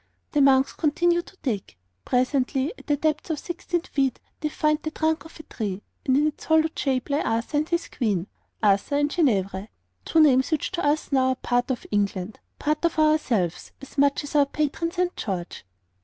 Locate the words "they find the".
4.39-4.89